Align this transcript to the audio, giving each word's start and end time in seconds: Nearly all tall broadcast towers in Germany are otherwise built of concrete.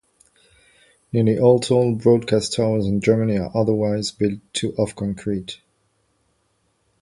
Nearly 1.13 1.37
all 1.37 1.59
tall 1.59 1.93
broadcast 1.93 2.55
towers 2.55 2.87
in 2.87 3.01
Germany 3.01 3.37
are 3.37 3.51
otherwise 3.53 4.09
built 4.11 4.39
of 4.75 4.95
concrete. 4.95 5.59